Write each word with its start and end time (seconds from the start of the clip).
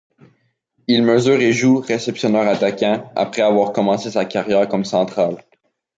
Il 0.87 1.03
mesure 1.03 1.39
et 1.43 1.53
joue 1.53 1.77
réceptionneur-attaquant 1.77 3.11
après 3.15 3.43
avoir 3.43 3.71
commencé 3.71 4.09
sa 4.09 4.25
carrière 4.25 4.67
comme 4.67 4.83
central. 4.83 5.37